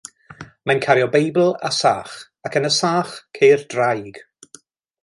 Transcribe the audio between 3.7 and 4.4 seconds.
draig.